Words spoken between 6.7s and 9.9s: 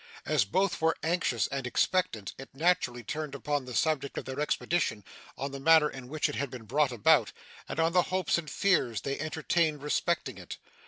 about, and on the hopes and fears they entertained